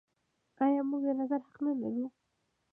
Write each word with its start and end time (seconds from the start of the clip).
آیا 0.65 0.81
موږ 0.89 1.03
د 1.07 1.09
نظر 1.19 1.39
حق 1.47 1.57
نلرو؟ 1.65 2.05